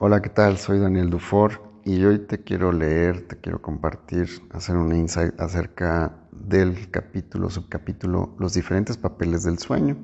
Hola, 0.00 0.22
¿qué 0.22 0.28
tal? 0.28 0.58
Soy 0.58 0.78
Daniel 0.78 1.10
Dufour 1.10 1.60
y 1.84 2.04
hoy 2.04 2.20
te 2.20 2.44
quiero 2.44 2.70
leer, 2.70 3.26
te 3.26 3.40
quiero 3.40 3.60
compartir, 3.60 4.28
hacer 4.52 4.76
un 4.76 4.94
insight 4.94 5.40
acerca 5.40 6.14
del 6.30 6.88
capítulo, 6.92 7.50
subcapítulo, 7.50 8.36
los 8.38 8.54
diferentes 8.54 8.96
papeles 8.96 9.42
del 9.42 9.58
sueño, 9.58 9.96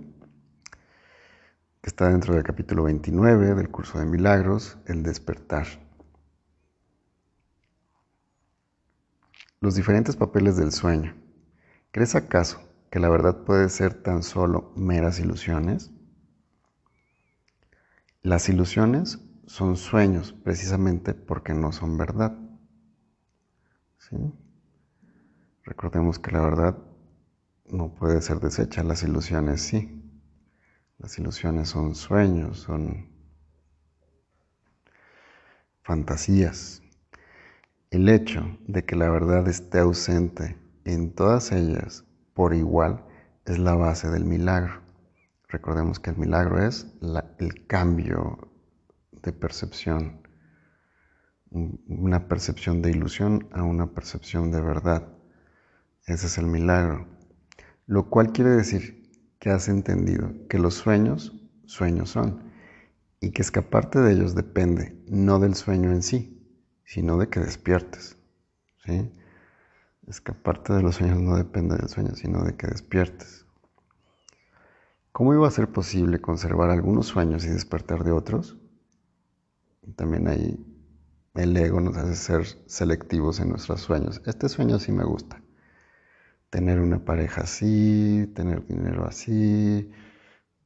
que 1.80 1.91
está 1.91 2.09
dentro 2.09 2.35
del 2.35 2.43
capítulo 2.43 2.83
29 2.83 3.54
del 3.54 3.71
curso 3.71 4.01
de 4.01 4.07
milagros, 4.07 4.79
el 4.86 5.04
despertar. 5.04 5.68
Los 9.61 9.76
diferentes 9.76 10.16
papeles 10.16 10.56
del 10.56 10.72
sueño. 10.72 11.14
¿Crees 11.92 12.16
acaso 12.16 12.61
que 12.90 12.98
la 12.98 13.11
verdad 13.11 13.45
puede 13.45 13.68
ser 13.68 13.95
tan 13.95 14.24
solo 14.24 14.72
meras 14.74 15.20
ilusiones? 15.20 15.92
Las 18.22 18.48
ilusiones 18.48 19.20
son 19.46 19.76
sueños 19.76 20.32
precisamente 20.32 21.14
porque 21.14 21.54
no 21.54 21.72
son 21.72 21.96
verdad. 21.96 22.36
¿Sí? 23.98 24.16
Recordemos 25.64 26.18
que 26.18 26.30
la 26.30 26.40
verdad 26.40 26.79
no 27.66 27.94
puede 27.94 28.21
ser 28.21 28.40
deshecha, 28.40 28.82
las 28.82 29.02
ilusiones 29.02 29.62
sí. 29.62 30.00
Las 30.99 31.18
ilusiones 31.18 31.68
son 31.68 31.94
sueños, 31.94 32.61
son 32.61 33.08
fantasías. 35.83 36.83
El 37.91 38.08
hecho 38.08 38.58
de 38.66 38.84
que 38.84 38.97
la 38.97 39.08
verdad 39.08 39.47
esté 39.48 39.78
ausente 39.78 40.56
en 40.84 41.14
todas 41.14 41.52
ellas 41.52 42.05
por 42.34 42.55
igual 42.55 43.05
es 43.44 43.58
la 43.58 43.74
base 43.74 44.11
del 44.11 44.24
milagro. 44.24 44.83
Recordemos 45.48 46.00
que 46.00 46.11
el 46.11 46.16
milagro 46.16 46.62
es 46.62 46.86
el 47.38 47.66
cambio 47.66 48.53
de 49.25 49.33
percepción, 49.33 50.20
una 51.51 52.28
percepción 52.28 52.83
de 52.83 52.91
ilusión 52.91 53.48
a 53.53 53.62
una 53.62 53.92
percepción 53.94 54.50
de 54.50 54.61
verdad. 54.61 55.08
Ese 56.06 56.27
es 56.27 56.39
el 56.39 56.47
milagro. 56.47 57.08
Lo 57.86 58.11
cual 58.11 58.33
quiere 58.33 58.50
decir 58.50 59.11
que 59.39 59.50
has 59.50 59.69
entendido 59.69 60.33
que 60.48 60.58
los 60.58 60.75
sueños, 60.75 61.33
sueños 61.66 62.11
son, 62.11 62.53
y 63.20 63.31
que 63.31 63.42
escaparte 63.42 64.00
de 64.00 64.12
ellos 64.12 64.34
depende 64.34 65.03
no 65.08 65.38
del 65.38 65.55
sueño 65.55 65.91
en 65.91 66.03
sí, 66.03 66.47
sino 66.84 67.16
de 67.16 67.28
que 67.28 67.41
despiertes. 67.41 68.19
¿sí? 68.84 69.11
Escaparte 70.06 70.75
de 70.75 70.83
los 70.83 70.97
sueños 70.97 71.20
no 71.20 71.36
depende 71.36 71.77
del 71.77 71.88
sueño, 71.88 72.14
sino 72.14 72.44
de 72.44 72.56
que 72.56 72.66
despiertes. 72.66 73.47
¿Cómo 75.12 75.33
iba 75.33 75.47
a 75.47 75.50
ser 75.50 75.69
posible 75.69 76.20
conservar 76.20 76.70
algunos 76.70 77.06
sueños 77.06 77.44
y 77.44 77.48
despertar 77.48 78.05
de 78.05 78.12
otros? 78.12 78.59
También 79.96 80.28
ahí 80.28 80.58
el 81.34 81.56
ego 81.56 81.80
nos 81.80 81.96
hace 81.96 82.14
ser 82.14 82.46
selectivos 82.66 83.40
en 83.40 83.48
nuestros 83.48 83.80
sueños. 83.80 84.22
Este 84.24 84.48
sueño 84.48 84.78
sí 84.78 84.92
me 84.92 85.04
gusta. 85.04 85.42
Tener 86.50 86.80
una 86.80 87.04
pareja 87.04 87.42
así, 87.42 88.30
tener 88.34 88.64
dinero 88.66 89.04
así. 89.06 89.91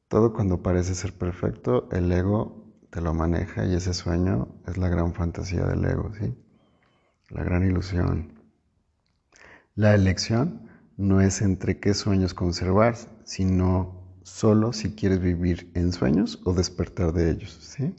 Todo 0.07 0.33
cuando 0.33 0.61
parece 0.61 0.93
ser 0.93 1.13
perfecto, 1.13 1.89
el 1.91 2.11
ego 2.11 2.59
te 2.91 3.01
lo 3.01 3.13
maneja 3.13 3.65
y 3.65 3.75
ese 3.75 3.93
sueño 3.93 4.47
es 4.67 4.77
la 4.77 4.89
gran 4.89 5.13
fantasía 5.13 5.65
del 5.65 5.83
ego, 5.85 6.11
¿sí? 6.13 6.35
La 7.29 7.43
gran 7.43 7.65
ilusión. 7.65 8.33
La 9.75 9.95
elección 9.95 10.69
no 10.97 11.21
es 11.21 11.41
entre 11.41 11.79
qué 11.79 11.93
sueños 11.93 12.33
conservar, 12.33 12.95
sino 13.23 14.19
solo 14.23 14.73
si 14.73 14.93
quieres 14.93 15.19
vivir 15.19 15.71
en 15.73 15.93
sueños 15.93 16.41
o 16.43 16.53
despertar 16.53 17.13
de 17.13 17.31
ellos, 17.31 17.57
¿sí? 17.61 17.95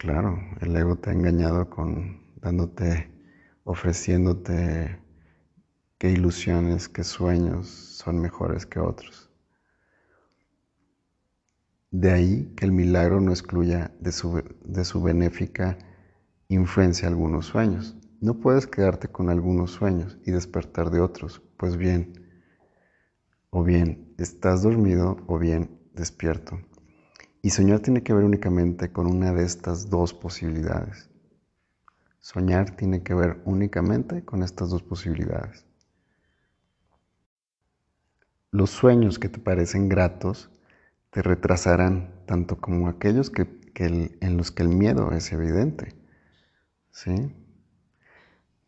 Claro, 0.00 0.40
el 0.62 0.74
ego 0.74 0.96
te 0.96 1.10
ha 1.10 1.12
engañado 1.12 1.68
con 1.70 2.22
dándote, 2.40 3.08
ofreciéndote 3.62 4.98
qué 5.98 6.10
ilusiones, 6.10 6.88
qué 6.88 7.04
sueños 7.04 7.68
son 7.68 8.18
mejores 8.20 8.66
que 8.66 8.80
otros. 8.80 9.30
De 11.92 12.10
ahí 12.10 12.52
que 12.56 12.64
el 12.64 12.72
milagro 12.72 13.20
no 13.20 13.30
excluya 13.30 13.92
de 14.00 14.10
su, 14.10 14.42
de 14.64 14.84
su 14.84 15.02
benéfica 15.02 15.78
influencia 16.48 17.06
algunos 17.06 17.46
sueños. 17.46 17.96
No 18.20 18.40
puedes 18.40 18.66
quedarte 18.66 19.08
con 19.08 19.28
algunos 19.30 19.72
sueños 19.72 20.18
y 20.26 20.32
despertar 20.32 20.90
de 20.90 21.00
otros, 21.00 21.42
pues 21.58 21.76
bien, 21.76 22.14
o 23.50 23.62
bien 23.62 24.12
estás 24.18 24.62
dormido 24.62 25.18
o 25.28 25.38
bien 25.38 25.78
despierto. 25.94 26.58
Y 27.42 27.50
soñar 27.50 27.80
tiene 27.80 28.02
que 28.02 28.12
ver 28.12 28.24
únicamente 28.24 28.92
con 28.92 29.06
una 29.06 29.32
de 29.32 29.44
estas 29.44 29.88
dos 29.88 30.12
posibilidades. 30.12 31.08
Soñar 32.18 32.76
tiene 32.76 33.02
que 33.02 33.14
ver 33.14 33.40
únicamente 33.46 34.24
con 34.24 34.42
estas 34.42 34.68
dos 34.68 34.82
posibilidades. 34.82 35.64
Los 38.50 38.70
sueños 38.70 39.18
que 39.18 39.28
te 39.28 39.38
parecen 39.38 39.88
gratos 39.88 40.50
te 41.10 41.22
retrasarán 41.22 42.12
tanto 42.26 42.60
como 42.60 42.88
aquellos 42.88 43.30
que, 43.30 43.48
en 43.74 44.36
los 44.36 44.50
que 44.50 44.62
el 44.62 44.68
miedo 44.68 45.12
es 45.12 45.32
evidente. 45.32 45.94
¿Sí? 46.90 47.34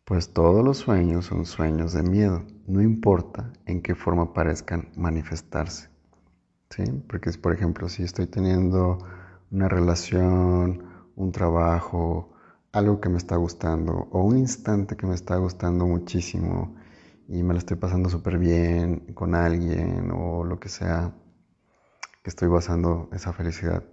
Pues 0.03 0.33
todos 0.33 0.65
los 0.65 0.77
sueños 0.77 1.25
son 1.25 1.45
sueños 1.45 1.93
de 1.93 2.03
miedo, 2.03 2.43
no 2.65 2.81
importa 2.81 3.53
en 3.65 3.81
qué 3.81 3.93
forma 3.93 4.33
parezcan 4.33 4.89
manifestarse. 4.95 5.92
Porque, 7.07 7.31
por 7.33 7.53
ejemplo, 7.53 7.87
si 7.89 8.03
estoy 8.03 8.27
teniendo 8.27 8.97
una 9.51 9.67
relación, 9.69 10.83
un 11.15 11.31
trabajo, 11.31 12.33
algo 12.71 12.99
que 12.99 13.09
me 13.09 13.17
está 13.17 13.35
gustando, 13.35 14.07
o 14.11 14.23
un 14.23 14.37
instante 14.37 14.95
que 14.95 15.05
me 15.05 15.13
está 15.13 15.37
gustando 15.37 15.85
muchísimo 15.85 16.75
y 17.27 17.43
me 17.43 17.53
lo 17.53 17.59
estoy 17.59 17.77
pasando 17.77 18.09
súper 18.09 18.39
bien 18.39 19.13
con 19.13 19.35
alguien 19.35 20.11
o 20.11 20.43
lo 20.43 20.59
que 20.59 20.69
sea, 20.69 21.13
que 22.23 22.29
estoy 22.29 22.47
basando 22.47 23.09
esa 23.13 23.33
felicidad 23.33 23.83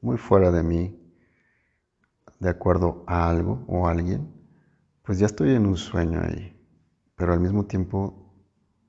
muy 0.00 0.16
fuera 0.16 0.50
de 0.52 0.62
mí, 0.62 0.96
de 2.38 2.50
acuerdo 2.50 3.04
a 3.06 3.28
algo 3.28 3.64
o 3.66 3.86
a 3.86 3.90
alguien, 3.90 4.32
pues 5.02 5.18
ya 5.18 5.26
estoy 5.26 5.54
en 5.54 5.66
un 5.66 5.76
sueño 5.76 6.20
ahí. 6.22 6.56
Pero 7.16 7.32
al 7.32 7.40
mismo 7.40 7.66
tiempo, 7.66 8.32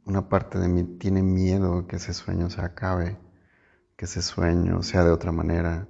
una 0.05 0.29
parte 0.29 0.59
de 0.59 0.67
mí 0.67 0.83
tiene 0.99 1.23
miedo 1.23 1.87
que 1.87 1.97
ese 1.97 2.13
sueño 2.13 2.49
se 2.49 2.61
acabe 2.61 3.17
que 4.01 4.05
ese 4.05 4.23
sueño 4.23 4.81
sea 4.81 5.03
de 5.03 5.11
otra 5.11 5.31
manera. 5.31 5.87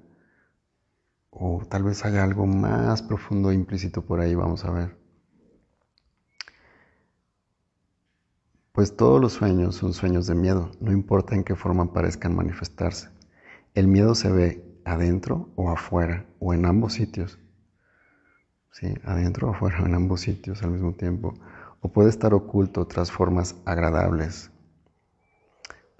O 1.29 1.63
tal 1.69 1.83
vez 1.83 2.03
haya 2.03 2.25
algo 2.25 2.45
más 2.45 3.01
profundo 3.01 3.51
e 3.51 3.53
implícito 3.53 4.05
por 4.05 4.19
ahí, 4.19 4.35
vamos 4.35 4.65
a 4.65 4.71
ver. 4.71 4.97
Pues 8.73 8.97
todos 8.97 9.21
los 9.21 9.31
sueños 9.31 9.75
son 9.75 9.93
sueños 9.93 10.27
de 10.27 10.35
miedo, 10.35 10.71
no 10.81 10.91
importa 10.91 11.35
en 11.35 11.45
qué 11.45 11.55
forma 11.55 11.93
parezcan 11.93 12.35
manifestarse. 12.35 13.07
El 13.75 13.87
miedo 13.87 14.13
se 14.13 14.29
ve 14.29 14.81
adentro 14.83 15.47
o 15.55 15.69
afuera, 15.69 16.25
o 16.39 16.53
en 16.53 16.65
ambos 16.65 16.91
sitios. 16.91 17.39
¿Sí? 18.73 18.93
Adentro 19.05 19.47
o 19.47 19.51
afuera, 19.51 19.85
en 19.85 19.95
ambos 19.95 20.19
sitios 20.19 20.61
al 20.63 20.71
mismo 20.71 20.95
tiempo. 20.95 21.33
O 21.79 21.93
puede 21.93 22.09
estar 22.09 22.33
oculto 22.33 22.85
tras 22.87 23.09
formas 23.09 23.55
agradables, 23.63 24.50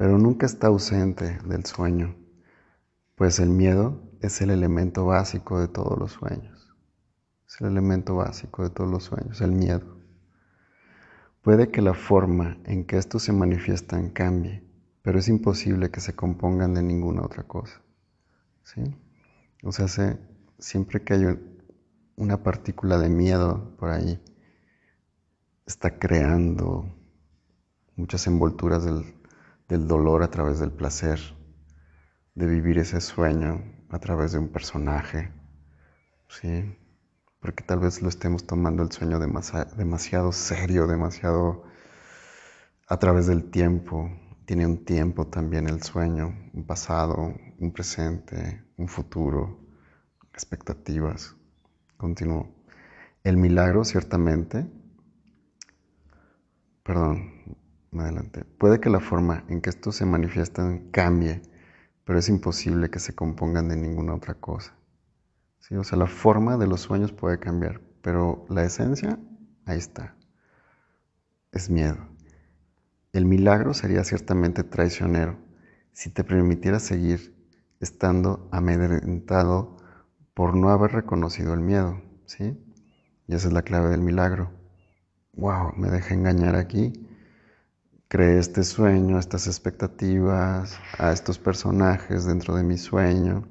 pero 0.01 0.17
nunca 0.17 0.47
está 0.47 0.66
ausente 0.66 1.38
del 1.45 1.63
sueño, 1.63 2.16
pues 3.13 3.38
el 3.38 3.51
miedo 3.51 4.01
es 4.19 4.41
el 4.41 4.50
elemento 4.50 5.06
básico 5.06 5.59
de 5.59 5.67
todos 5.67 5.95
los 6.00 6.13
sueños. 6.13 6.73
Es 7.47 7.62
el 7.62 7.67
elemento 7.67 8.16
básico 8.16 8.63
de 8.63 8.72
todos 8.72 8.90
los 8.90 9.03
sueños, 9.03 9.40
el 9.41 9.51
miedo. 9.51 10.00
Puede 11.44 11.69
que 11.69 11.84
la 11.84 11.94
forma 11.94 12.57
en 12.63 12.85
que 12.88 12.97
estos 12.97 13.22
se 13.22 13.31
manifiestan 13.31 14.09
cambie, 14.09 14.63
pero 15.03 15.19
es 15.19 15.28
imposible 15.28 15.91
que 15.91 16.00
se 16.00 16.16
compongan 16.16 16.73
de 16.73 16.81
ninguna 16.81 17.22
otra 17.22 17.44
cosa. 17.44 17.79
¿sí? 18.63 18.81
O 19.61 19.72
sea, 19.72 20.17
siempre 20.58 21.03
que 21.03 21.14
hay 21.14 21.40
una 22.16 22.41
partícula 22.41 22.97
de 22.97 23.09
miedo 23.09 23.75
por 23.78 23.91
ahí, 23.91 24.20
está 25.67 25.99
creando 25.99 26.91
muchas 27.96 28.25
envolturas 28.25 28.84
del, 28.84 29.21
del 29.72 29.88
dolor 29.88 30.22
a 30.22 30.29
través 30.29 30.59
del 30.59 30.73
placer, 30.73 31.18
de 32.35 32.46
vivir 32.46 32.78
ese 32.78 33.00
sueño 33.00 33.64
a 33.90 34.00
través 34.00 34.34
de 34.34 34.40
un 34.40 34.50
personaje, 34.50 35.32
¿sí? 36.28 36.78
Porque 37.40 37.64
tal 37.64 37.79
vez 37.79 38.02
lo 38.02 38.09
estemos 38.09 38.46
tomando 38.46 38.84
el 38.84 38.91
sueño 38.91 39.18
demasiado 39.18 40.34
serio, 40.34 40.88
demasiado 40.88 41.64
a 42.90 43.00
través 43.00 43.28
del 43.28 43.50
tiempo. 43.50 44.12
Tiene 44.44 44.66
un 44.66 44.84
tiempo 44.84 45.28
también 45.28 45.70
el 45.70 45.82
sueño, 45.82 46.35
un 46.53 46.66
pasado, 46.66 47.34
un 47.58 47.72
presente, 47.72 48.66
un 48.76 48.90
futuro, 48.90 49.58
expectativas. 50.34 51.38
Continúo. 51.96 52.53
El 53.23 53.38
milagro, 53.38 53.85
ciertamente, 53.85 54.66
perdón, 56.84 57.60
adelante. 57.99 58.46
Puede 58.46 58.79
que 58.79 58.90
la 58.90 58.99
forma 58.99 59.43
en 59.49 59.61
que 59.61 59.70
estos 59.70 59.96
se 59.96 60.05
manifiestan 60.05 60.90
cambie, 60.91 61.41
pero 62.05 62.20
es 62.20 62.29
imposible 62.29 62.90
que 62.90 62.99
se 62.99 63.14
compongan 63.14 63.67
de 63.67 63.76
ninguna 63.76 64.16
otra 64.16 64.35
cosa. 64.35 64.73
¿sí? 65.59 65.76
O 65.76 65.84
sea, 65.84 65.97
la 65.97 66.08
forma 66.08 66.58
de 66.58 66.67
los 66.67 66.82
sueños 66.82 67.11
puede 67.11 67.40
cambiar, 67.40 67.82
pero 68.02 68.46
la 68.49 68.64
esencia, 68.64 69.20
ahí 69.66 69.78
está. 69.78 70.16
Es 71.52 71.70
miedo. 71.70 71.97
El 73.11 73.26
milagro 73.26 73.73
sería 73.73 74.05
ciertamente 74.05 74.64
traicionero 74.64 75.37
si 75.91 76.09
te 76.09 76.23
permitiera 76.23 76.79
seguir 76.79 77.35
estando 77.82 78.47
amedrentado 78.52 79.76
por 80.34 80.55
no 80.55 80.70
haber 80.70 80.94
reconocido 80.94 81.53
el 81.53 81.59
miedo, 81.59 82.02
¿sí? 82.26 82.58
Y 83.28 83.35
esa 83.35 83.49
es 83.49 83.53
la 83.53 83.64
clave 83.64 83.90
del 83.90 84.02
milagro. 84.02 84.52
Wow, 85.34 85.73
me 85.76 85.90
dejé 85.90 86.14
engañar 86.14 86.55
aquí. 86.55 86.94
Creé 88.11 88.40
este 88.40 88.66
sueño, 88.66 89.17
estas 89.17 89.47
expectativas, 89.47 90.78
a 90.97 91.13
estos 91.13 91.40
personajes 91.40 92.25
dentro 92.25 92.58
de 92.58 92.61
mi 92.61 92.78
sueño. 92.78 93.47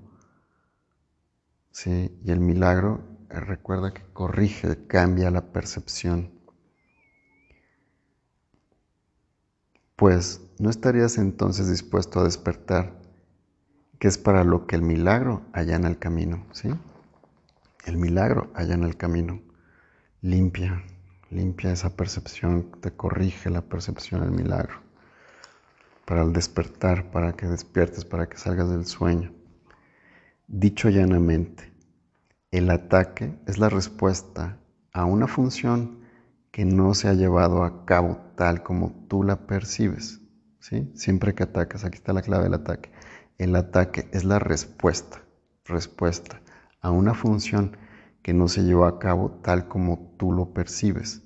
¿Sí? 1.71 2.15
Y 2.23 2.31
el 2.31 2.41
milagro 2.41 3.01
eh, 3.31 3.41
recuerda 3.41 3.95
que 3.95 4.03
corrige, 4.12 4.87
cambia 4.87 5.31
la 5.31 5.51
percepción. 5.51 6.31
Pues 9.97 10.43
no 10.59 10.69
estarías 10.69 11.17
entonces 11.17 11.71
dispuesto 11.71 12.21
a 12.21 12.25
despertar, 12.25 13.01
que 13.99 14.09
es 14.09 14.19
para 14.19 14.45
lo 14.45 14.67
que 14.67 14.77
el 14.77 14.83
milagro 14.83 15.41
allana 15.55 15.89
el 15.89 15.99
camino, 15.99 16.45
¿sí? 16.53 16.69
El 17.87 17.97
milagro 17.97 18.51
allana 18.55 18.87
el 18.87 18.99
camino, 18.99 19.41
limpia, 20.21 20.85
limpia 21.31 21.73
esa 21.73 21.97
percepción, 21.97 22.73
te 22.81 22.91
corrige 22.91 23.50
la 23.50 23.62
percepción 23.62 24.21
del 24.21 24.32
milagro, 24.32 24.81
para 26.05 26.23
el 26.23 26.32
despertar, 26.32 27.11
para 27.11 27.35
que 27.35 27.47
despiertes, 27.47 28.05
para 28.05 28.29
que 28.29 28.37
salgas 28.37 28.69
del 28.69 28.87
sueño. 28.87 29.32
Dicho 30.49 30.88
llanamente, 30.88 31.73
el 32.50 32.69
ataque 32.71 33.38
es 33.47 33.59
la 33.59 33.69
respuesta 33.69 34.59
a 34.93 35.05
una 35.05 35.29
función 35.29 36.00
que 36.50 36.65
no 36.65 36.94
se 36.94 37.06
ha 37.06 37.15
llevado 37.15 37.62
a 37.62 37.87
cabo 37.87 38.19
tal 38.35 38.65
como 38.65 39.06
tú 39.09 39.23
la 39.23 39.47
percibes. 39.47 40.21
¿sí? 40.59 40.91
Siempre 40.94 41.35
que 41.35 41.44
atacas, 41.44 41.85
aquí 41.85 41.97
está 41.99 42.12
la 42.12 42.23
clave 42.23 42.44
del 42.44 42.55
ataque. 42.55 42.91
El 43.38 43.55
ataque 43.55 44.09
es 44.12 44.25
la 44.25 44.41
respuesta, 44.41 45.23
respuesta 45.65 46.41
a 46.81 46.91
una 46.91 47.15
función 47.15 47.76
que 48.23 48.33
no 48.33 48.49
se 48.49 48.63
llevó 48.63 48.85
a 48.85 48.99
cabo 48.99 49.31
tal 49.43 49.69
como 49.69 50.15
tú 50.17 50.33
lo 50.33 50.53
percibes. 50.53 51.23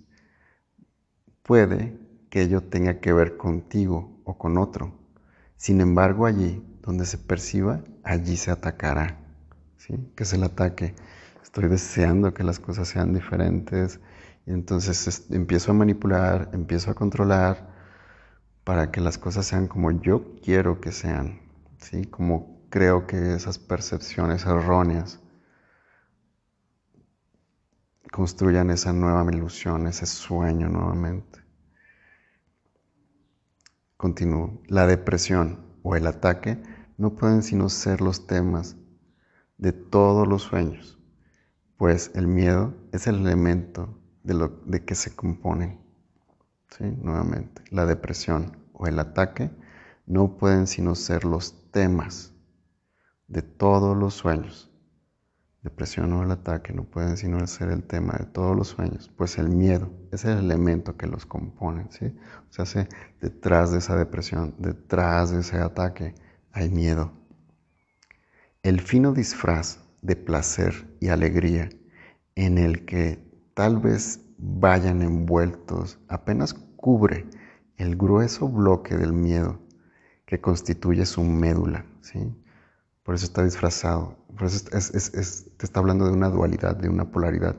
Puede 1.42 1.98
que 2.30 2.42
ello 2.42 2.62
tenga 2.62 3.00
que 3.00 3.12
ver 3.12 3.36
contigo 3.36 4.20
o 4.24 4.38
con 4.38 4.58
otro. 4.58 4.92
Sin 5.56 5.80
embargo, 5.80 6.26
allí 6.26 6.62
donde 6.82 7.06
se 7.06 7.18
perciba, 7.18 7.82
allí 8.02 8.36
se 8.36 8.50
atacará. 8.50 9.18
¿sí? 9.76 9.94
Que 10.16 10.24
es 10.24 10.32
el 10.32 10.42
ataque. 10.44 10.94
Estoy 11.42 11.68
deseando 11.68 12.34
que 12.34 12.42
las 12.42 12.58
cosas 12.58 12.88
sean 12.88 13.12
diferentes, 13.12 14.00
y 14.46 14.52
entonces 14.52 15.26
empiezo 15.30 15.70
a 15.70 15.74
manipular, 15.74 16.50
empiezo 16.52 16.90
a 16.90 16.94
controlar 16.94 17.72
para 18.64 18.90
que 18.90 19.00
las 19.00 19.18
cosas 19.18 19.46
sean 19.46 19.68
como 19.68 19.90
yo 19.90 20.34
quiero 20.42 20.80
que 20.80 20.92
sean, 20.92 21.40
¿sí? 21.78 22.04
Como 22.06 22.60
creo 22.70 23.06
que 23.06 23.34
esas 23.34 23.58
percepciones 23.58 24.44
erróneas 24.44 25.20
construyan 28.10 28.70
esa 28.70 28.92
nueva 28.92 29.24
ilusión, 29.32 29.86
ese 29.86 30.06
sueño 30.06 30.68
nuevamente. 30.68 31.40
Continúo. 33.96 34.60
La 34.68 34.86
depresión 34.86 35.64
o 35.82 35.96
el 35.96 36.06
ataque 36.06 36.62
no 36.96 37.14
pueden 37.14 37.42
sino 37.42 37.68
ser 37.68 38.00
los 38.00 38.26
temas 38.26 38.76
de 39.58 39.72
todos 39.72 40.26
los 40.26 40.42
sueños, 40.42 40.98
pues 41.76 42.10
el 42.14 42.26
miedo 42.26 42.74
es 42.92 43.06
el 43.06 43.16
elemento 43.16 43.98
de, 44.22 44.34
lo, 44.34 44.48
de 44.48 44.84
que 44.84 44.94
se 44.94 45.14
componen. 45.14 45.80
¿Sí? 46.76 46.84
Nuevamente, 46.84 47.62
la 47.70 47.86
depresión 47.86 48.56
o 48.72 48.86
el 48.86 48.98
ataque 48.98 49.50
no 50.06 50.36
pueden 50.36 50.66
sino 50.66 50.94
ser 50.94 51.24
los 51.24 51.70
temas 51.70 52.34
de 53.28 53.42
todos 53.42 53.96
los 53.96 54.14
sueños. 54.14 54.73
Depresión 55.64 56.12
o 56.12 56.22
el 56.22 56.30
ataque 56.30 56.74
no 56.74 56.84
pueden 56.84 57.16
sino 57.16 57.44
ser 57.46 57.70
el 57.70 57.84
tema 57.84 58.12
de 58.18 58.26
todos 58.26 58.54
los 58.54 58.68
sueños, 58.68 59.10
pues 59.16 59.38
el 59.38 59.48
miedo 59.48 59.90
es 60.12 60.26
el 60.26 60.38
elemento 60.38 60.98
que 60.98 61.06
los 61.06 61.24
compone. 61.24 61.86
¿sí? 61.88 62.14
O 62.50 62.52
sea, 62.52 62.66
se, 62.66 62.86
detrás 63.22 63.72
de 63.72 63.78
esa 63.78 63.96
depresión, 63.96 64.54
detrás 64.58 65.30
de 65.30 65.40
ese 65.40 65.56
ataque, 65.56 66.14
hay 66.52 66.68
miedo. 66.68 67.12
El 68.62 68.82
fino 68.82 69.12
disfraz 69.12 69.78
de 70.02 70.16
placer 70.16 70.86
y 71.00 71.08
alegría 71.08 71.70
en 72.34 72.58
el 72.58 72.84
que 72.84 73.18
tal 73.54 73.78
vez 73.78 74.20
vayan 74.36 75.00
envueltos, 75.00 75.98
apenas 76.08 76.52
cubre 76.52 77.26
el 77.78 77.96
grueso 77.96 78.48
bloque 78.48 78.96
del 78.96 79.14
miedo 79.14 79.60
que 80.26 80.42
constituye 80.42 81.06
su 81.06 81.24
médula, 81.24 81.86
¿sí? 82.02 82.34
Por 83.04 83.14
eso 83.14 83.26
está 83.26 83.44
disfrazado, 83.44 84.16
por 84.36 84.48
eso 84.48 84.68
te 84.70 85.66
está 85.66 85.80
hablando 85.80 86.06
de 86.06 86.12
una 86.12 86.30
dualidad, 86.30 86.74
de 86.74 86.88
una 86.88 87.10
polaridad, 87.12 87.56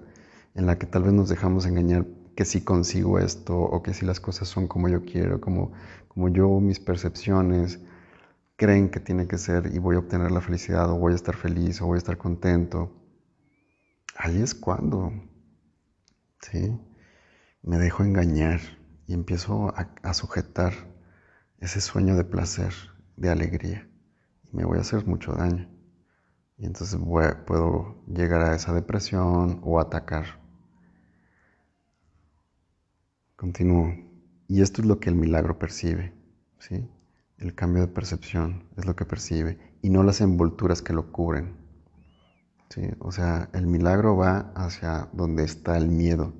en 0.55 0.65
la 0.65 0.77
que 0.77 0.87
tal 0.87 1.03
vez 1.03 1.13
nos 1.13 1.29
dejamos 1.29 1.65
engañar 1.65 2.05
que 2.35 2.45
si 2.45 2.61
consigo 2.61 3.19
esto 3.19 3.57
o 3.57 3.81
que 3.81 3.93
si 3.93 4.05
las 4.05 4.19
cosas 4.19 4.49
son 4.49 4.67
como 4.67 4.89
yo 4.89 5.05
quiero, 5.05 5.39
como, 5.39 5.71
como 6.09 6.29
yo, 6.29 6.59
mis 6.59 6.79
percepciones 6.79 7.79
creen 8.57 8.89
que 8.89 8.99
tiene 8.99 9.27
que 9.27 9.37
ser 9.37 9.71
y 9.73 9.79
voy 9.79 9.95
a 9.95 9.99
obtener 9.99 10.31
la 10.31 10.41
felicidad 10.41 10.89
o 10.91 10.97
voy 10.97 11.13
a 11.13 11.15
estar 11.15 11.35
feliz 11.35 11.81
o 11.81 11.87
voy 11.87 11.95
a 11.95 11.99
estar 11.99 12.17
contento. 12.17 12.91
Ahí 14.17 14.41
es 14.41 14.55
cuando 14.55 15.11
¿sí? 16.51 16.77
Me 17.61 17.77
dejo 17.77 18.03
engañar 18.03 18.61
y 19.07 19.13
empiezo 19.13 19.73
a, 19.75 20.13
sujetar 20.13 20.73
ese 21.59 21.81
sueño 21.81 22.15
de 22.15 22.23
placer, 22.23 22.73
de 23.17 23.29
alegría, 23.29 23.87
y 24.51 24.57
me 24.57 24.65
voy 24.65 24.77
a 24.77 24.81
hacer 24.81 25.05
mucho 25.05 25.33
daño. 25.33 25.67
Y 26.57 26.65
entonces 26.65 26.99
puedo 27.45 28.03
llegar 28.07 28.41
a 28.41 28.55
esa 28.55 28.73
depresión 28.73 29.59
o 29.63 29.79
atacar. 29.79 30.39
Continúo. 33.35 33.93
Y 34.47 34.61
esto 34.61 34.81
es 34.81 34.87
lo 34.87 34.99
que 34.99 35.09
el 35.09 35.15
milagro 35.15 35.59
percibe, 35.59 36.13
¿sí? 36.59 36.87
El 37.37 37.53
cambio 37.55 37.81
de 37.81 37.87
percepción 37.87 38.69
es 38.77 38.85
lo 38.85 38.95
que 38.95 39.05
percibe 39.05 39.57
y 39.81 39.89
no 39.89 40.03
las 40.03 40.21
envolturas 40.21 40.81
que 40.81 40.93
lo 40.93 41.11
cubren. 41.11 41.65
O 42.99 43.11
sea, 43.11 43.49
el 43.53 43.67
milagro 43.67 44.17
va 44.17 44.51
hacia 44.55 45.07
donde 45.13 45.43
está 45.43 45.77
el 45.77 45.87
miedo, 45.87 46.33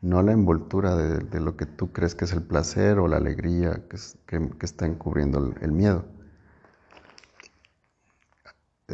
no 0.00 0.22
la 0.22 0.32
envoltura 0.32 0.96
de, 0.96 1.40
lo 1.40 1.56
que 1.56 1.66
tú 1.66 1.92
crees 1.92 2.14
que 2.14 2.24
es 2.24 2.32
el 2.32 2.42
placer 2.42 2.98
o 2.98 3.08
la 3.08 3.16
alegría 3.18 3.82
que, 3.88 3.96
está 4.64 4.86
encubriendo 4.86 5.54
el, 5.60 5.72
miedo. 5.72 6.06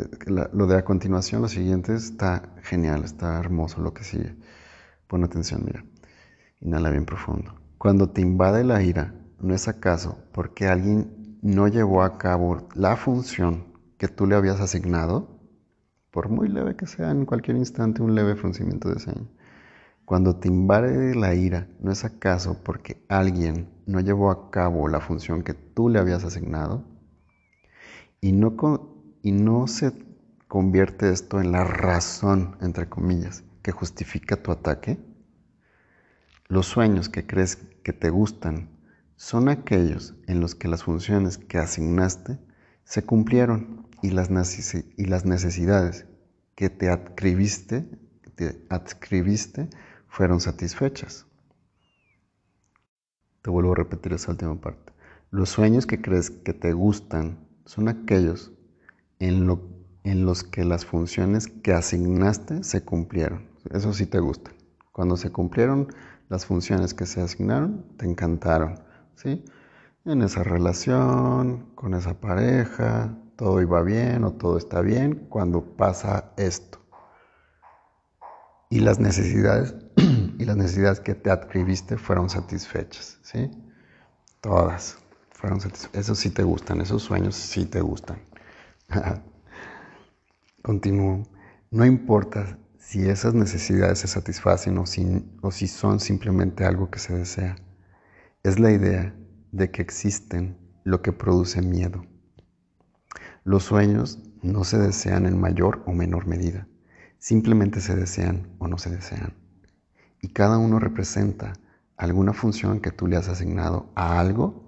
Eh, 0.01 0.49
lo 0.53 0.67
de 0.67 0.77
a 0.79 0.85
continuación, 0.85 1.43
lo 1.43 1.49
siguiente, 1.49 1.95
está 1.95 2.55
genial, 2.63 3.05
está 3.05 3.39
hermoso 3.39 3.81
lo 3.81 3.95
que 3.95 4.05
sigue. 4.05 4.35
Pon 5.07 5.25
atención, 5.25 5.63
mira. 5.65 5.85
Inhala 6.61 6.91
bien 6.91 7.05
profundo. 7.05 7.55
Cuando 7.79 8.11
te 8.11 8.21
invade 8.21 8.65
la 8.65 8.83
ira, 8.83 9.15
¿no 9.41 9.55
es 9.55 9.69
acaso 9.69 10.19
porque 10.33 10.69
alguien 10.69 11.39
no 11.43 11.69
llevó 11.69 12.03
a 12.03 12.19
cabo 12.19 12.69
la 12.75 12.97
función 12.97 13.65
que 13.99 14.09
tú 14.09 14.27
le 14.27 14.37
habías 14.37 14.61
asignado? 14.61 15.41
por 16.11 16.29
muy 16.29 16.49
leve 16.49 16.77
que 16.77 16.87
sea, 16.87 17.11
en 17.11 17.25
cualquier 17.25 17.57
instante 17.57 18.03
un 18.03 18.15
leve 18.15 18.37
fruncimiento 18.37 18.89
de 18.89 18.99
ceño. 18.99 19.29
Cuando 20.05 20.37
te 20.37 20.49
invade 20.49 21.15
la 21.15 21.35
ira, 21.35 21.69
¿no 21.79 21.93
es 21.93 22.05
acaso 22.05 22.59
porque 22.65 23.05
alguien 23.09 23.71
no 23.87 24.01
llevó 24.01 24.31
a 24.31 24.51
cabo 24.51 24.89
la 24.89 25.01
función 25.01 25.43
que 25.43 25.55
tú 25.55 25.89
le 25.89 26.01
habías 26.01 26.25
asignado? 26.25 26.85
Y 28.21 28.33
no, 28.33 28.57
y 29.23 29.33
no 29.33 29.67
se 29.67 29.93
convierte 30.49 31.11
esto 31.11 31.41
en 31.41 31.53
la 31.53 31.65
razón, 31.65 32.57
entre 32.61 32.89
comillas, 32.89 33.45
que 33.63 33.73
justifica 33.73 34.37
tu 34.37 34.51
ataque. 34.51 34.99
Los 36.49 36.67
sueños 36.67 37.09
que 37.09 37.27
crees 37.27 37.57
que 37.85 37.93
te 37.93 38.11
gustan 38.11 38.69
son 39.17 39.49
aquellos 39.49 40.15
en 40.27 40.41
los 40.41 40.55
que 40.55 40.69
las 40.69 40.83
funciones 40.83 41.39
que 41.39 41.59
asignaste 41.59 42.39
se 42.85 43.03
cumplieron 43.03 43.87
y 44.03 44.11
las, 44.11 44.31
necesidades 44.31 46.07
que 46.55 46.71
te 46.71 46.87
te 48.35 48.67
adscribiste 48.71 49.69
fueron 50.09 50.41
satisfechas. 50.41 51.27
Te 53.43 53.51
vuelvo 53.51 53.73
a 53.73 53.77
repetir 53.77 54.15
esa 54.15 54.33
última 54.33 54.61
parte. 54.61 54.93
Los 55.31 55.51
sueños 55.51 55.87
que 55.87 56.01
crees 56.01 56.31
que 56.31 56.53
te 56.53 56.73
gustan 56.73 57.39
son 57.67 57.89
aquellos 57.89 58.53
en, 59.21 59.47
lo, 59.47 59.63
en 60.05 60.27
los 60.27 60.43
que 60.43 60.65
las 60.65 60.85
funciones 60.85 61.47
que 61.47 61.73
asignaste 61.73 62.65
se 62.65 62.85
cumplieron. 62.85 63.49
Eso 63.71 63.93
sí 63.93 64.07
te 64.07 64.19
gusta. 64.19 64.51
Cuando 64.93 65.17
se 65.17 65.31
cumplieron 65.31 65.89
las 66.29 66.47
funciones 66.47 66.95
que 66.95 67.07
se 67.07 67.21
asignaron, 67.21 67.85
te 67.97 68.07
encantaron. 68.07 68.81
¿sí? 69.15 69.45
En 70.05 70.23
esa 70.23 70.43
relación, 70.43 71.71
con 71.75 71.95
esa 71.95 72.21
pareja, 72.21 73.17
todo 73.37 73.63
iba 73.63 73.83
bien 73.83 74.25
o 74.25 74.33
todo 74.33 74.59
está 74.59 74.81
bien 74.81 75.27
cuando 75.29 75.63
pasa 75.77 76.33
esto. 76.37 76.79
y 78.71 78.81
las 78.81 79.01
necesidades 79.01 79.75
y 80.39 80.45
las 80.45 80.57
necesidades 80.57 81.01
que 81.01 81.15
te 81.15 81.31
adscribiste 81.31 81.99
fueron 81.99 82.31
satisfechas, 82.31 83.19
¿sí? 83.23 83.51
Todas 84.41 84.99
fueron 85.33 85.61
satisfechas. 85.61 86.01
Esos 86.01 86.19
sí 86.19 86.31
te 86.31 86.45
gustan, 86.45 86.81
esos 86.81 87.03
sueños 87.03 87.35
sí 87.35 87.67
te 87.67 87.81
gustan. 87.81 88.30
Continúo. 90.63 91.23
No 91.71 91.85
importa 91.85 92.59
si 92.79 93.09
esas 93.09 93.35
necesidades 93.35 94.01
se 94.01 94.09
satisfacen 94.09 94.79
o 94.79 94.85
o 95.43 95.51
si 95.51 95.67
son 95.69 96.01
simplemente 96.01 96.65
algo 96.65 96.91
que 96.91 96.99
se 96.99 97.15
desea. 97.15 97.57
Es 98.43 98.59
la 98.59 98.73
idea 98.73 99.15
de 99.53 99.71
que 99.71 99.83
existen 99.83 100.57
lo 100.85 101.03
que 101.03 101.13
produce 101.13 101.63
miedo. 101.63 102.05
Los 103.45 103.65
sueños 103.65 104.19
no 104.43 104.65
se 104.65 104.79
desean 104.79 105.27
en 105.27 105.39
mayor 105.39 105.83
o 105.87 105.93
menor 105.93 106.27
medida, 106.27 106.67
simplemente 107.19 107.81
se 107.81 107.95
desean 107.95 108.49
o 108.59 108.69
no 108.69 108.79
se 108.79 108.91
desean. 108.91 109.35
Y 110.23 110.29
cada 110.29 110.59
uno 110.59 110.79
representa 110.79 111.53
alguna 111.97 112.33
función 112.33 112.81
que 112.81 112.91
tú 112.91 113.07
le 113.07 113.17
has 113.17 113.29
asignado 113.29 113.91
a 113.95 114.19
algo, 114.19 114.65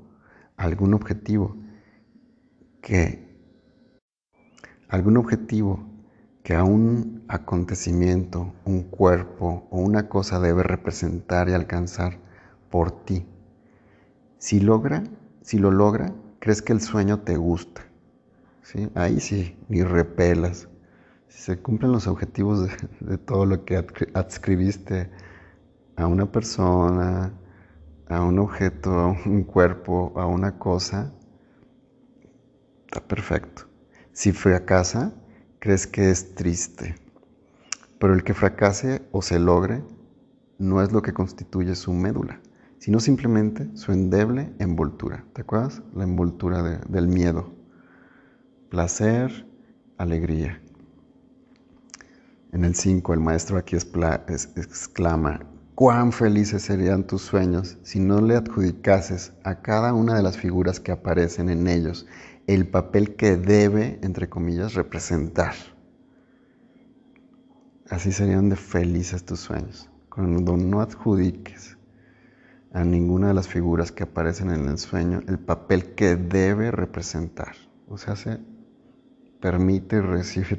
algún 0.57 0.95
objetivo, 0.95 1.57
que 2.83 3.32
algún 4.93 5.17
objetivo 5.17 5.83
que 6.43 6.55
a 6.55 6.65
un 6.65 7.25
acontecimiento, 7.27 8.53
un 8.67 8.83
cuerpo 8.83 9.67
o 9.71 9.79
una 9.79 10.11
cosa 10.11 10.39
debe 10.39 10.63
representar 10.63 11.49
y 11.49 11.55
alcanzar 11.55 12.19
por 12.71 13.05
ti. 13.07 13.25
Si 14.37 14.61
logra, 14.61 15.03
si 15.41 15.59
lo 15.59 15.71
logra, 15.71 16.13
crees 16.41 16.61
que 16.61 16.75
el 16.75 16.83
sueño 16.83 17.21
te 17.21 17.39
gusta. 17.39 17.81
¿sí? 18.63 18.91
Ahí 18.95 19.19
sí, 19.21 19.57
ni 19.69 19.83
repelas. 19.83 20.69
Si 21.29 21.41
se 21.41 21.59
cumplen 21.59 21.93
los 21.93 22.07
objetivos 22.07 22.69
de, 23.01 23.17
todo 23.17 23.47
lo 23.47 23.65
que 23.65 23.87
adscribiste 24.13 25.11
a 25.97 26.07
una 26.07 26.31
persona, 26.31 27.33
a 28.11 28.23
un 28.23 28.39
objeto, 28.39 28.91
a 28.91 29.07
un 29.25 29.45
cuerpo, 29.45 30.13
a 30.17 30.27
una 30.27 30.59
cosa, 30.59 31.15
está 32.85 33.01
perfecto. 33.01 33.72
Si 34.12 34.33
fracasa, 34.33 35.14
crees 35.59 35.87
que 35.87 36.11
es 36.11 36.35
triste. 36.35 36.97
Pero 37.99 38.12
el 38.12 38.23
que 38.23 38.35
fracase 38.35 39.02
o 39.11 39.23
se 39.23 39.38
logre 39.38 39.83
no 40.59 40.83
es 40.83 40.92
lo 40.92 41.00
que 41.00 41.14
constituye 41.14 41.75
su 41.75 41.95
médula, 41.95 42.38
sino 42.78 43.00
simplemente 43.00 43.71
su 43.75 43.90
endeble 43.90 44.52
envoltura. 44.59 45.25
¿Te 45.33 45.40
acuerdas? 45.40 45.81
La 45.95 46.04
envoltura 46.04 46.62
del 46.62 47.09
miedo. 47.09 47.54
Placer, 48.69 49.47
alegría. 49.97 50.61
En 52.52 52.66
el 52.66 52.75
5 52.75 53.14
el 53.14 53.21
maestro 53.21 53.57
aquí 53.57 53.76
exclama, 53.76 55.40
cuán 55.75 56.12
felices 56.12 56.62
serían 56.62 57.07
tus 57.07 57.23
sueños 57.23 57.78
si 57.83 57.99
no 57.99 58.21
le 58.21 58.37
adjudicases 58.37 59.33
a 59.42 59.62
cada 59.62 59.95
una 59.95 60.14
de 60.14 60.23
las 60.23 60.37
figuras 60.37 60.81
que 60.81 60.92
aparecen 60.92 61.49
en 61.49 61.66
ellos 61.66 62.07
el 62.47 62.67
papel 62.67 63.17
que 63.17 63.37
debe, 63.37 63.99
entre 64.03 64.29
comillas, 64.29 64.75
representar. 64.75 65.55
Así 67.89 68.13
serían 68.13 68.49
de 68.49 68.57
felices 68.57 69.25
tus 69.25 69.41
sueños, 69.41 69.91
cuando 70.09 70.57
no 70.57 70.81
adjudiques 70.81 71.77
a 72.73 72.85
ninguna 72.85 73.29
de 73.29 73.35
las 73.35 73.49
figuras 73.49 73.93
que 73.93 74.05
aparecen 74.05 74.51
en 74.51 74.67
el 74.67 74.79
sueño 74.79 75.21
el 75.29 75.39
papel 75.39 75.95
que 75.95 76.17
debe 76.17 76.71
representar. 76.71 77.55
O 77.87 77.99
sea, 77.99 78.17
se 78.17 78.41
permite, 79.41 80.01
recibe 80.01 80.59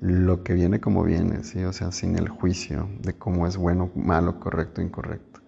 lo 0.00 0.44
que 0.44 0.54
viene 0.54 0.80
como 0.80 1.02
viene, 1.02 1.42
¿sí? 1.42 1.64
o 1.64 1.72
sea, 1.72 1.90
sin 1.90 2.16
el 2.16 2.28
juicio 2.28 2.88
de 3.00 3.14
cómo 3.14 3.46
es 3.46 3.56
bueno, 3.56 3.90
malo, 3.96 4.38
correcto, 4.38 4.80
incorrecto. 4.80 5.40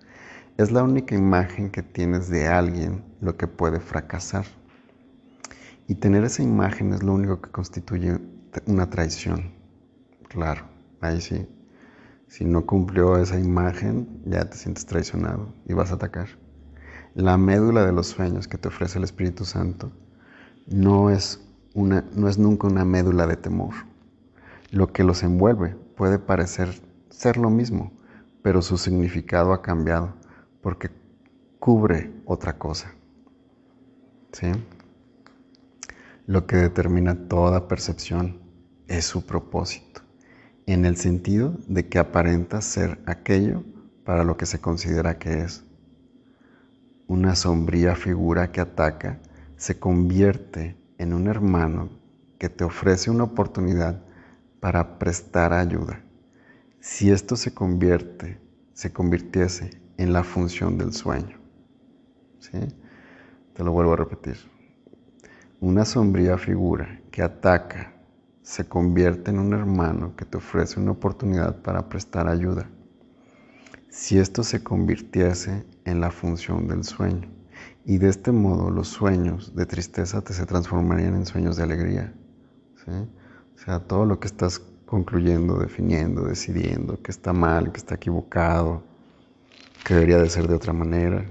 Es 0.56 0.72
la 0.72 0.82
única 0.82 1.14
imagen 1.14 1.70
que 1.70 1.82
tienes 1.82 2.28
de 2.28 2.48
alguien 2.48 3.04
lo 3.20 3.36
que 3.36 3.46
puede 3.46 3.80
fracasar. 3.80 4.44
Y 5.92 5.96
tener 5.96 6.24
esa 6.24 6.42
imagen 6.42 6.94
es 6.94 7.02
lo 7.02 7.12
único 7.12 7.42
que 7.42 7.50
constituye 7.50 8.18
una 8.64 8.88
traición. 8.88 9.52
Claro, 10.30 10.64
ahí 11.02 11.20
sí. 11.20 11.46
Si 12.28 12.46
no 12.46 12.64
cumplió 12.64 13.18
esa 13.18 13.38
imagen, 13.38 14.22
ya 14.24 14.48
te 14.48 14.56
sientes 14.56 14.86
traicionado 14.86 15.52
y 15.68 15.74
vas 15.74 15.90
a 15.90 15.96
atacar. 15.96 16.28
La 17.14 17.36
médula 17.36 17.84
de 17.84 17.92
los 17.92 18.06
sueños 18.06 18.48
que 18.48 18.56
te 18.56 18.68
ofrece 18.68 18.96
el 18.96 19.04
Espíritu 19.04 19.44
Santo 19.44 19.92
no 20.66 21.10
es, 21.10 21.46
una, 21.74 22.06
no 22.14 22.26
es 22.26 22.38
nunca 22.38 22.68
una 22.68 22.86
médula 22.86 23.26
de 23.26 23.36
temor. 23.36 23.74
Lo 24.70 24.94
que 24.94 25.04
los 25.04 25.22
envuelve 25.22 25.76
puede 25.94 26.18
parecer 26.18 26.70
ser 27.10 27.36
lo 27.36 27.50
mismo, 27.50 27.92
pero 28.40 28.62
su 28.62 28.78
significado 28.78 29.52
ha 29.52 29.60
cambiado 29.60 30.14
porque 30.62 30.88
cubre 31.58 32.10
otra 32.24 32.56
cosa. 32.56 32.94
¿Sí? 34.32 34.52
Lo 36.26 36.46
que 36.46 36.56
determina 36.56 37.26
toda 37.26 37.66
percepción 37.66 38.40
es 38.86 39.04
su 39.04 39.26
propósito, 39.26 40.02
en 40.66 40.84
el 40.84 40.96
sentido 40.96 41.56
de 41.66 41.88
que 41.88 41.98
aparenta 41.98 42.60
ser 42.60 43.00
aquello 43.06 43.64
para 44.04 44.22
lo 44.22 44.36
que 44.36 44.46
se 44.46 44.60
considera 44.60 45.18
que 45.18 45.40
es. 45.40 45.64
Una 47.08 47.34
sombría 47.34 47.96
figura 47.96 48.52
que 48.52 48.60
ataca 48.60 49.20
se 49.56 49.80
convierte 49.80 50.76
en 50.98 51.12
un 51.12 51.26
hermano 51.26 51.90
que 52.38 52.48
te 52.48 52.62
ofrece 52.62 53.10
una 53.10 53.24
oportunidad 53.24 54.00
para 54.60 55.00
prestar 55.00 55.52
ayuda. 55.52 56.04
Si 56.78 57.10
esto 57.10 57.34
se 57.34 57.52
convierte, 57.52 58.40
se 58.74 58.92
convirtiese 58.92 59.70
en 59.96 60.12
la 60.12 60.22
función 60.22 60.78
del 60.78 60.92
sueño. 60.92 61.40
¿Sí? 62.38 62.58
Te 63.54 63.64
lo 63.64 63.72
vuelvo 63.72 63.94
a 63.94 63.96
repetir. 63.96 64.51
Una 65.62 65.84
sombría 65.84 66.38
figura 66.38 67.00
que 67.12 67.22
ataca 67.22 67.94
se 68.42 68.68
convierte 68.68 69.30
en 69.30 69.38
un 69.38 69.52
hermano 69.52 70.16
que 70.16 70.24
te 70.24 70.38
ofrece 70.38 70.80
una 70.80 70.90
oportunidad 70.90 71.62
para 71.62 71.88
prestar 71.88 72.26
ayuda. 72.26 72.68
Si 73.88 74.18
esto 74.18 74.42
se 74.42 74.64
convirtiese 74.64 75.64
en 75.84 76.00
la 76.00 76.10
función 76.10 76.66
del 76.66 76.82
sueño, 76.82 77.30
y 77.84 77.98
de 77.98 78.08
este 78.08 78.32
modo 78.32 78.70
los 78.72 78.88
sueños 78.88 79.54
de 79.54 79.64
tristeza 79.64 80.20
te 80.20 80.32
se 80.32 80.46
transformarían 80.46 81.14
en 81.14 81.26
sueños 81.26 81.56
de 81.56 81.62
alegría. 81.62 82.12
O 83.54 83.58
sea, 83.58 83.78
todo 83.78 84.04
lo 84.04 84.18
que 84.18 84.26
estás 84.26 84.58
concluyendo, 84.84 85.58
definiendo, 85.60 86.24
decidiendo, 86.24 87.00
que 87.00 87.12
está 87.12 87.32
mal, 87.32 87.70
que 87.70 87.78
está 87.78 87.94
equivocado, 87.94 88.82
que 89.84 89.94
debería 89.94 90.18
de 90.18 90.28
ser 90.28 90.48
de 90.48 90.54
otra 90.54 90.72
manera, 90.72 91.24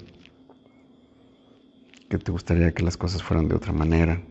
que 2.12 2.18
te 2.18 2.34
gustaría 2.34 2.74
que 2.74 2.84
las 2.84 2.98
cosas 2.98 3.24
fueran 3.24 3.48
de 3.48 3.56
otra 3.56 3.72
manera. 3.72 4.22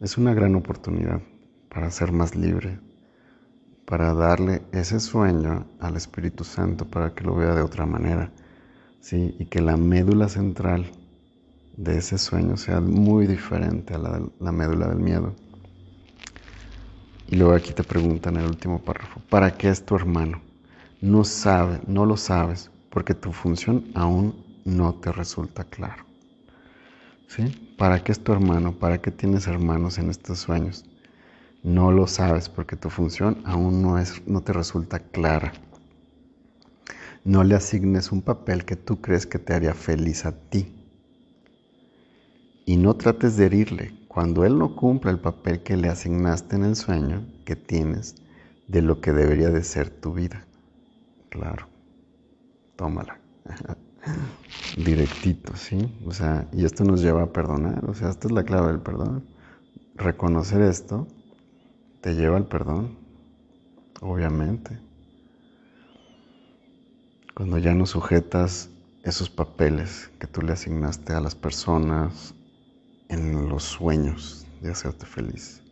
Es 0.00 0.16
una 0.16 0.32
gran 0.32 0.54
oportunidad 0.54 1.20
para 1.68 1.90
ser 1.90 2.10
más 2.10 2.34
libre, 2.34 2.80
para 3.84 4.14
darle 4.14 4.62
ese 4.72 4.98
sueño 4.98 5.66
al 5.78 5.96
Espíritu 5.96 6.42
Santo 6.42 6.86
para 6.86 7.14
que 7.14 7.24
lo 7.24 7.34
vea 7.34 7.54
de 7.54 7.60
otra 7.60 7.84
manera, 7.84 8.32
¿sí? 9.00 9.36
Y 9.38 9.44
que 9.44 9.60
la 9.60 9.76
médula 9.76 10.30
central 10.30 10.90
de 11.76 11.98
ese 11.98 12.16
sueño 12.16 12.56
sea 12.56 12.80
muy 12.80 13.26
diferente 13.26 13.92
a 13.92 13.98
la, 13.98 14.22
la 14.40 14.52
médula 14.52 14.88
del 14.88 15.00
miedo. 15.00 15.34
Y 17.28 17.36
luego 17.36 17.52
aquí 17.52 17.74
te 17.74 17.84
preguntan 17.84 18.36
en 18.36 18.44
el 18.44 18.48
último 18.48 18.82
párrafo, 18.82 19.20
¿para 19.28 19.50
qué 19.58 19.68
es 19.68 19.84
tu 19.84 19.96
hermano? 19.96 20.40
No 21.02 21.24
sabe, 21.24 21.78
no 21.86 22.06
lo 22.06 22.16
sabes, 22.16 22.70
porque 22.88 23.12
tu 23.12 23.32
función 23.32 23.84
aún 23.94 24.34
no 24.64 24.94
te 24.94 25.12
resulta 25.12 25.64
claro. 25.64 26.11
¿Para 27.78 28.04
qué 28.04 28.12
es 28.12 28.22
tu 28.22 28.32
hermano? 28.32 28.72
¿Para 28.78 29.00
qué 29.00 29.10
tienes 29.10 29.46
hermanos 29.46 29.98
en 29.98 30.10
estos 30.10 30.38
sueños? 30.38 30.84
No 31.62 31.90
lo 31.90 32.06
sabes 32.06 32.48
porque 32.48 32.76
tu 32.76 32.90
función 32.90 33.42
aún 33.46 33.80
no, 33.80 33.98
es, 33.98 34.26
no 34.26 34.42
te 34.42 34.52
resulta 34.52 34.98
clara. 34.98 35.52
No 37.24 37.42
le 37.44 37.54
asignes 37.54 38.12
un 38.12 38.20
papel 38.20 38.64
que 38.64 38.76
tú 38.76 39.00
crees 39.00 39.26
que 39.26 39.38
te 39.38 39.54
haría 39.54 39.72
feliz 39.72 40.26
a 40.26 40.32
ti. 40.32 40.74
Y 42.66 42.76
no 42.76 42.94
trates 42.94 43.36
de 43.36 43.46
herirle 43.46 43.94
cuando 44.08 44.44
él 44.44 44.58
no 44.58 44.76
cumpla 44.76 45.10
el 45.10 45.18
papel 45.18 45.62
que 45.62 45.76
le 45.76 45.88
asignaste 45.88 46.56
en 46.56 46.64
el 46.64 46.76
sueño 46.76 47.24
que 47.46 47.56
tienes 47.56 48.16
de 48.68 48.82
lo 48.82 49.00
que 49.00 49.12
debería 49.12 49.48
de 49.50 49.64
ser 49.64 49.88
tu 49.88 50.12
vida. 50.12 50.44
Claro, 51.30 51.66
tómala. 52.76 53.18
directito, 54.76 55.54
¿sí? 55.56 55.92
O 56.06 56.12
sea, 56.12 56.48
y 56.52 56.64
esto 56.64 56.84
nos 56.84 57.02
lleva 57.02 57.22
a 57.22 57.32
perdonar, 57.32 57.84
o 57.88 57.94
sea, 57.94 58.10
esta 58.10 58.28
es 58.28 58.32
la 58.32 58.44
clave 58.44 58.68
del 58.68 58.80
perdón. 58.80 59.24
Reconocer 59.94 60.62
esto 60.62 61.06
te 62.00 62.14
lleva 62.14 62.36
al 62.36 62.46
perdón, 62.46 62.96
obviamente. 64.00 64.78
Cuando 67.34 67.58
ya 67.58 67.74
no 67.74 67.86
sujetas 67.86 68.70
esos 69.04 69.30
papeles 69.30 70.10
que 70.18 70.26
tú 70.26 70.42
le 70.42 70.52
asignaste 70.52 71.12
a 71.12 71.20
las 71.20 71.34
personas 71.34 72.34
en 73.08 73.48
los 73.48 73.64
sueños 73.64 74.46
de 74.60 74.70
hacerte 74.70 75.06
feliz. 75.06 75.62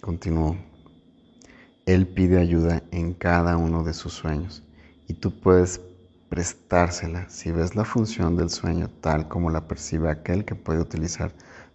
Continúo. 0.00 0.56
Él 1.84 2.06
pide 2.06 2.38
ayuda 2.38 2.82
en 2.90 3.12
cada 3.12 3.56
uno 3.56 3.82
de 3.82 3.92
sus 3.92 4.12
sueños 4.12 4.62
y 5.08 5.14
tú 5.14 5.32
puedes 5.40 5.80
prestársela 6.32 7.28
si 7.28 7.52
ves 7.52 7.76
la 7.76 7.84
función 7.84 8.38
del 8.38 8.48
sueño 8.48 8.88
tal 9.02 9.28
como 9.28 9.50
la 9.50 9.68
percibe 9.68 10.08
aquel 10.08 10.46
que 10.46 10.54
puede 10.54 10.80
utilizar 10.80 11.30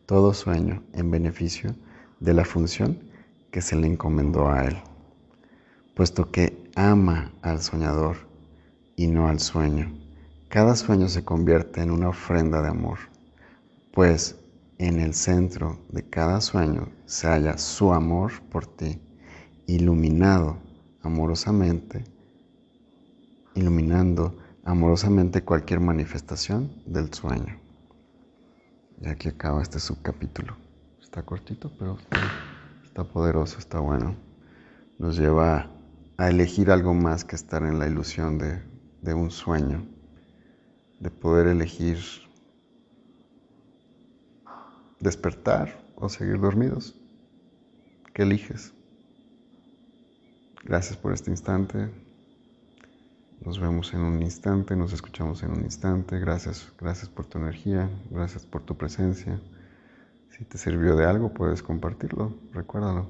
todo 0.07 0.33
sueño 0.33 0.81
en 0.93 1.11
beneficio 1.11 1.75
de 2.19 2.33
la 2.33 2.43
función 2.43 2.97
que 3.51 3.61
se 3.61 3.75
le 3.75 3.85
encomendó 3.85 4.49
a 4.49 4.65
él, 4.65 4.77
puesto 5.95 6.31
que 6.31 6.71
ama 6.73 7.31
al 7.43 7.61
soñador 7.61 8.17
y 8.95 9.05
no 9.05 9.27
al 9.27 9.39
sueño. 9.39 9.95
Cada 10.49 10.75
sueño 10.75 11.07
se 11.07 11.23
convierte 11.23 11.83
en 11.83 11.91
una 11.91 12.09
ofrenda 12.09 12.63
de 12.63 12.69
amor, 12.69 12.97
pues 13.93 14.37
en 14.79 14.99
el 14.99 15.13
centro 15.13 15.77
de 15.89 16.01
cada 16.01 16.41
sueño 16.41 16.89
se 17.05 17.27
halla 17.27 17.59
su 17.59 17.93
amor 17.93 18.31
por 18.49 18.65
ti, 18.65 18.99
iluminado 19.67 20.57
amorosamente, 21.03 22.03
iluminando 23.53 24.33
amorosamente 24.67 25.45
cualquier 25.45 25.79
manifestación 25.79 26.69
del 26.85 27.13
sueño. 27.13 27.57
Y 29.01 29.07
aquí 29.07 29.29
acaba 29.29 29.61
este 29.61 29.79
subcapítulo. 29.79 30.57
Está 31.01 31.23
cortito, 31.23 31.71
pero 31.79 31.97
está, 32.83 33.05
poderoso, 33.05 33.59
está 33.59 33.79
bueno. 33.79 34.17
Nos 34.99 35.17
lleva 35.17 35.71
a 36.17 36.29
elegir 36.29 36.69
algo 36.69 36.93
más 36.93 37.23
que 37.23 37.37
estar 37.37 37.63
en 37.63 37.79
la 37.79 37.87
ilusión 37.87 38.37
de, 38.37 38.61
de 39.01 39.13
un 39.13 39.31
sueño, 39.31 39.87
de 40.99 41.11
poder 41.11 41.47
elegir 41.47 41.99
despertar 44.99 45.81
o 45.95 46.09
seguir 46.09 46.41
dormidos. 46.41 46.93
¿Qué 48.13 48.23
eliges? 48.23 48.73
Gracias 50.65 50.97
por 50.97 51.13
este 51.13 51.31
instante. 51.31 51.89
Nos 53.45 53.59
vemos 53.59 53.93
en 53.93 54.01
un 54.01 54.21
instante, 54.21 54.75
nos 54.75 54.93
escuchamos 54.93 55.43
en 55.43 55.51
un 55.51 55.61
instante. 55.63 56.19
Gracias, 56.19 56.71
gracias 56.79 57.07
por 57.09 57.25
tu 57.25 57.37
energía, 57.37 57.89
gracias 58.09 58.45
por 58.45 58.63
tu 58.63 58.75
presencia. 58.75 59.39
Si 60.29 60.43
te 60.43 60.57
sirvió 60.57 60.95
de 60.95 61.05
algo, 61.05 61.33
puedes 61.33 61.61
compartirlo, 61.63 62.33
recuérdalo. 62.53 63.09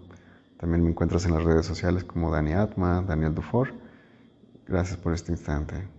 También 0.57 0.83
me 0.83 0.89
encuentras 0.89 1.25
en 1.25 1.33
las 1.33 1.43
redes 1.43 1.65
sociales 1.65 2.03
como 2.03 2.31
Dani 2.31 2.53
Atma, 2.53 3.01
Daniel 3.01 3.33
Dufour. 3.33 3.73
Gracias 4.67 4.97
por 4.97 5.13
este 5.13 5.31
instante. 5.31 5.96